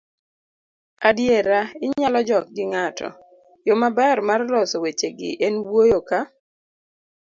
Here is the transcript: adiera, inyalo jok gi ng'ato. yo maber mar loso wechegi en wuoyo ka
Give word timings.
adiera, 1.09 1.59
inyalo 1.85 2.19
jok 2.29 2.45
gi 2.55 2.63
ng'ato. 2.71 3.09
yo 3.67 3.73
maber 3.81 4.17
mar 4.29 4.41
loso 4.53 4.75
wechegi 4.83 5.31
en 5.45 5.55
wuoyo 5.67 5.99
ka 6.09 6.19